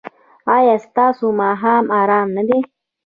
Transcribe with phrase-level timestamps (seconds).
[0.55, 2.59] ایا ستاسو ماښام ارام نه دی؟